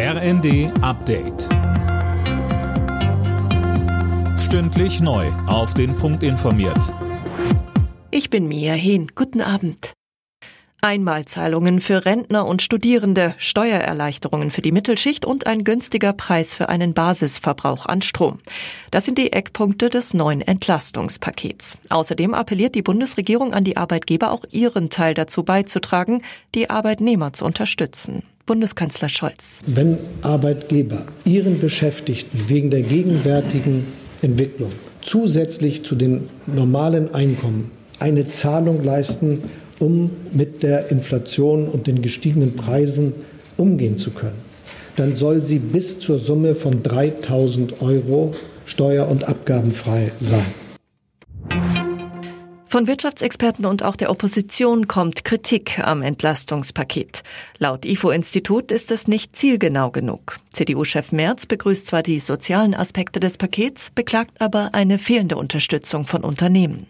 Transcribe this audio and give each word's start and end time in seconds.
RND 0.00 0.70
Update. 0.80 1.48
Stündlich 4.38 5.00
neu. 5.00 5.26
Auf 5.48 5.74
den 5.74 5.96
Punkt 5.96 6.22
informiert. 6.22 6.94
Ich 8.12 8.30
bin 8.30 8.46
Mia 8.46 8.74
Hehn. 8.74 9.10
Guten 9.16 9.40
Abend. 9.40 9.94
Einmalzahlungen 10.80 11.80
für 11.80 12.04
Rentner 12.04 12.46
und 12.46 12.62
Studierende, 12.62 13.34
Steuererleichterungen 13.38 14.52
für 14.52 14.62
die 14.62 14.70
Mittelschicht 14.70 15.24
und 15.24 15.48
ein 15.48 15.64
günstiger 15.64 16.12
Preis 16.12 16.54
für 16.54 16.68
einen 16.68 16.94
Basisverbrauch 16.94 17.86
an 17.86 18.00
Strom. 18.00 18.38
Das 18.92 19.04
sind 19.04 19.18
die 19.18 19.32
Eckpunkte 19.32 19.90
des 19.90 20.14
neuen 20.14 20.42
Entlastungspakets. 20.42 21.76
Außerdem 21.88 22.34
appelliert 22.34 22.76
die 22.76 22.82
Bundesregierung 22.82 23.52
an 23.52 23.64
die 23.64 23.76
Arbeitgeber, 23.76 24.30
auch 24.30 24.44
ihren 24.52 24.90
Teil 24.90 25.14
dazu 25.14 25.42
beizutragen, 25.42 26.22
die 26.54 26.70
Arbeitnehmer 26.70 27.32
zu 27.32 27.44
unterstützen. 27.44 28.22
Bundeskanzler 28.48 29.10
Scholz. 29.10 29.60
Wenn 29.66 29.98
Arbeitgeber 30.22 31.04
ihren 31.26 31.60
Beschäftigten 31.60 32.48
wegen 32.48 32.70
der 32.70 32.80
gegenwärtigen 32.80 33.84
Entwicklung 34.22 34.72
zusätzlich 35.02 35.84
zu 35.84 35.94
den 35.94 36.28
normalen 36.46 37.14
Einkommen 37.14 37.70
eine 37.98 38.26
Zahlung 38.26 38.82
leisten, 38.82 39.42
um 39.78 40.10
mit 40.32 40.62
der 40.62 40.90
Inflation 40.90 41.68
und 41.68 41.86
den 41.86 42.00
gestiegenen 42.00 42.56
Preisen 42.56 43.12
umgehen 43.58 43.98
zu 43.98 44.12
können, 44.12 44.38
dann 44.96 45.14
soll 45.14 45.42
sie 45.42 45.58
bis 45.58 46.00
zur 46.00 46.18
Summe 46.18 46.54
von 46.54 46.82
3000 46.82 47.82
Euro 47.82 48.32
steuer- 48.64 49.08
und 49.08 49.28
abgabenfrei 49.28 50.10
sein. 50.20 50.67
Von 52.70 52.86
Wirtschaftsexperten 52.86 53.64
und 53.64 53.82
auch 53.82 53.96
der 53.96 54.10
Opposition 54.10 54.88
kommt 54.88 55.24
Kritik 55.24 55.78
am 55.78 56.02
Entlastungspaket. 56.02 57.22
Laut 57.56 57.86
IFO-Institut 57.86 58.72
ist 58.72 58.90
es 58.90 59.08
nicht 59.08 59.34
zielgenau 59.34 59.90
genug. 59.90 60.38
CDU-Chef 60.52 61.10
Merz 61.10 61.46
begrüßt 61.46 61.86
zwar 61.86 62.02
die 62.02 62.20
sozialen 62.20 62.74
Aspekte 62.74 63.20
des 63.20 63.38
Pakets, 63.38 63.90
beklagt 63.90 64.42
aber 64.42 64.74
eine 64.74 64.98
fehlende 64.98 65.36
Unterstützung 65.36 66.04
von 66.04 66.22
Unternehmen. 66.22 66.88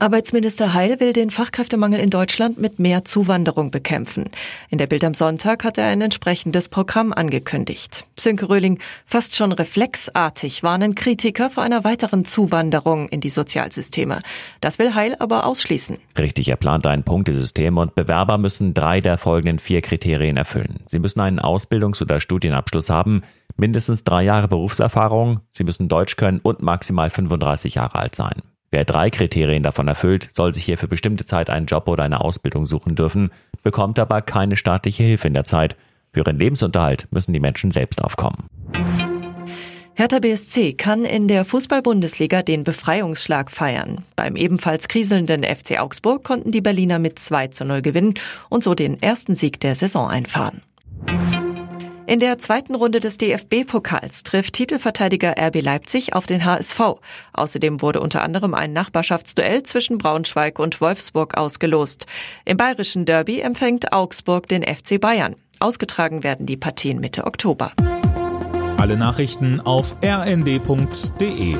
Arbeitsminister 0.00 0.74
Heil 0.74 1.00
will 1.00 1.12
den 1.12 1.30
Fachkräftemangel 1.30 1.98
in 1.98 2.10
Deutschland 2.10 2.56
mit 2.56 2.78
mehr 2.78 3.04
Zuwanderung 3.04 3.72
bekämpfen. 3.72 4.26
In 4.70 4.78
der 4.78 4.86
Bild 4.86 5.02
am 5.02 5.12
Sonntag 5.12 5.64
hat 5.64 5.76
er 5.76 5.86
ein 5.86 6.00
entsprechendes 6.00 6.68
Programm 6.68 7.12
angekündigt. 7.12 8.06
Sönke 8.16 8.48
Röhling, 8.48 8.78
fast 9.06 9.34
schon 9.34 9.50
reflexartig 9.50 10.62
warnen 10.62 10.94
Kritiker 10.94 11.50
vor 11.50 11.64
einer 11.64 11.82
weiteren 11.82 12.24
Zuwanderung 12.24 13.08
in 13.08 13.20
die 13.20 13.28
Sozialsysteme. 13.28 14.20
Das 14.60 14.78
will 14.78 14.94
Heil 14.94 15.16
aber 15.18 15.44
ausschließen. 15.44 15.98
Richtig, 16.16 16.48
er 16.48 16.56
plant 16.56 16.86
ein 16.86 17.02
Punktesystem 17.02 17.76
und 17.76 17.96
Bewerber 17.96 18.38
müssen 18.38 18.74
drei 18.74 19.00
der 19.00 19.18
folgenden 19.18 19.58
vier 19.58 19.82
Kriterien 19.82 20.36
erfüllen. 20.36 20.80
Sie 20.86 21.00
müssen 21.00 21.20
einen 21.20 21.40
Ausbildungs- 21.40 22.00
oder 22.00 22.20
Studienabschluss 22.20 22.88
haben, 22.88 23.22
mindestens 23.56 24.04
drei 24.04 24.22
Jahre 24.22 24.46
Berufserfahrung, 24.46 25.40
sie 25.50 25.64
müssen 25.64 25.88
Deutsch 25.88 26.14
können 26.14 26.38
und 26.40 26.62
maximal 26.62 27.10
35 27.10 27.74
Jahre 27.74 27.96
alt 27.96 28.14
sein. 28.14 28.42
Wer 28.70 28.84
drei 28.84 29.08
Kriterien 29.10 29.62
davon 29.62 29.88
erfüllt, 29.88 30.28
soll 30.30 30.52
sich 30.52 30.64
hier 30.64 30.76
für 30.76 30.88
bestimmte 30.88 31.24
Zeit 31.24 31.48
einen 31.48 31.66
Job 31.66 31.88
oder 31.88 32.04
eine 32.04 32.20
Ausbildung 32.20 32.66
suchen 32.66 32.94
dürfen, 32.94 33.30
bekommt 33.62 33.98
aber 33.98 34.20
keine 34.20 34.56
staatliche 34.56 35.02
Hilfe 35.02 35.28
in 35.28 35.34
der 35.34 35.44
Zeit. 35.44 35.76
Für 36.12 36.20
ihren 36.20 36.38
Lebensunterhalt 36.38 37.08
müssen 37.10 37.32
die 37.32 37.40
Menschen 37.40 37.70
selbst 37.70 38.02
aufkommen. 38.02 38.46
Hertha 39.94 40.20
BSC 40.20 40.74
kann 40.74 41.04
in 41.04 41.26
der 41.26 41.44
Fußball-Bundesliga 41.44 42.42
den 42.42 42.62
Befreiungsschlag 42.62 43.50
feiern. 43.50 44.04
Beim 44.14 44.36
ebenfalls 44.36 44.86
kriselnden 44.86 45.42
FC 45.42 45.80
Augsburg 45.80 46.22
konnten 46.22 46.52
die 46.52 46.60
Berliner 46.60 47.00
mit 47.00 47.18
2 47.18 47.48
zu 47.48 47.64
0 47.64 47.82
gewinnen 47.82 48.14
und 48.48 48.62
so 48.62 48.74
den 48.74 49.02
ersten 49.02 49.34
Sieg 49.34 49.58
der 49.58 49.74
Saison 49.74 50.08
einfahren. 50.08 50.62
In 52.08 52.20
der 52.20 52.38
zweiten 52.38 52.74
Runde 52.74 53.00
des 53.00 53.18
DFB-Pokals 53.18 54.22
trifft 54.22 54.54
Titelverteidiger 54.54 55.34
RB 55.38 55.60
Leipzig 55.60 56.14
auf 56.14 56.26
den 56.26 56.42
HSV. 56.42 56.80
Außerdem 57.34 57.82
wurde 57.82 58.00
unter 58.00 58.22
anderem 58.22 58.54
ein 58.54 58.72
Nachbarschaftsduell 58.72 59.62
zwischen 59.62 59.98
Braunschweig 59.98 60.58
und 60.58 60.80
Wolfsburg 60.80 61.36
ausgelost. 61.36 62.06
Im 62.46 62.56
bayerischen 62.56 63.04
Derby 63.04 63.40
empfängt 63.40 63.92
Augsburg 63.92 64.48
den 64.48 64.62
FC 64.62 64.98
Bayern. 64.98 65.36
Ausgetragen 65.60 66.24
werden 66.24 66.46
die 66.46 66.56
Partien 66.56 66.98
Mitte 66.98 67.26
Oktober. 67.26 67.72
Alle 68.78 68.96
Nachrichten 68.96 69.60
auf 69.60 69.94
rnd.de 70.02 71.56